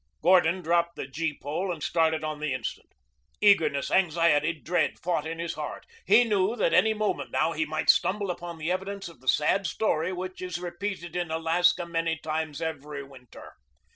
[0.23, 2.89] Gordon dropped the gee pole and started on the instant.
[3.39, 5.85] Eagerness, anxiety, dread fought in his heart.
[6.07, 9.67] He knew that any moment now he might stumble upon the evidence of the sad
[9.67, 13.53] story which is repeated in Alaska many times every winter.